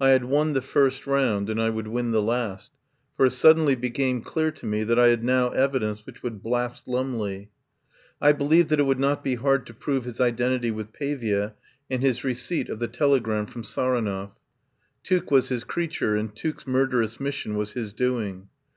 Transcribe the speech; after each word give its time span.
I 0.00 0.08
had 0.08 0.24
won 0.24 0.52
the 0.54 0.60
first 0.60 1.06
round, 1.06 1.48
and 1.48 1.62
I 1.62 1.70
would 1.70 1.86
win 1.86 2.10
the 2.10 2.20
last, 2.20 2.72
for 3.16 3.26
it 3.26 3.30
suddenly 3.30 3.76
became 3.76 4.20
clear 4.20 4.50
to 4.50 4.66
me 4.66 4.82
that 4.82 4.98
I 4.98 5.10
had 5.10 5.22
now 5.22 5.50
evidence 5.50 6.04
which 6.04 6.24
would 6.24 6.42
blast 6.42 6.88
Lumley. 6.88 7.50
I 8.20 8.32
be 8.32 8.46
lieved 8.46 8.70
that 8.70 8.80
it 8.80 8.84
would 8.84 8.98
not 8.98 9.22
be 9.22 9.36
hard 9.36 9.68
to 9.68 9.72
prove 9.72 10.06
his 10.06 10.18
identitv 10.18 10.72
with 10.74 10.92
Pavia 10.92 11.54
and 11.88 12.02
his 12.02 12.24
receipt 12.24 12.68
of 12.68 12.80
the 12.80 12.88
telegram 12.88 13.46
from 13.46 13.62
Saronov; 13.62 14.32
Tuke 15.04 15.30
was 15.30 15.50
his 15.50 15.62
crea 15.62 15.86
ture, 15.86 16.16
and 16.16 16.34
Tuke's 16.34 16.66
murderous 16.66 17.20
mission 17.20 17.54
was 17.56 17.74
his 17.74 17.92
doing. 17.92 18.48